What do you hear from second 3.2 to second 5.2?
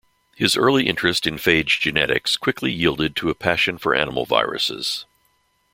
a passion for animal viruses.